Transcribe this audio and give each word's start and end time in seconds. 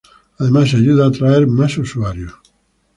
Además, 0.39 0.73
ayuda 0.73 1.05
a 1.05 1.07
atraer 1.09 1.45
más 1.45 1.77
usuarios. 1.77 2.33